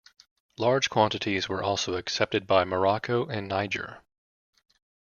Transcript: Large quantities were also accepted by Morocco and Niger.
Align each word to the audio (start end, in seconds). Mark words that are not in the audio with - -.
Large 0.57 0.89
quantities 0.89 1.47
were 1.47 1.61
also 1.61 1.93
accepted 1.93 2.47
by 2.47 2.63
Morocco 2.65 3.27
and 3.27 3.47
Niger. 3.47 4.01